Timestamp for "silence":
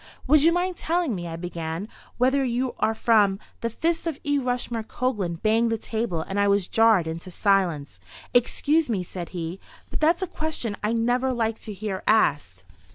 7.29-7.99